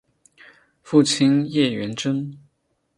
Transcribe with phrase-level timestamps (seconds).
[0.81, 2.35] 父亲叶原贞。